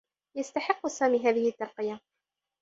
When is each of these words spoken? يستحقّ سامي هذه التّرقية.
يستحقّ 0.37 0.87
سامي 0.87 1.17
هذه 1.19 1.49
التّرقية. 1.49 2.01